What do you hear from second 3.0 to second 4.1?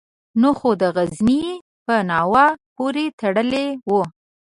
تړلی وو.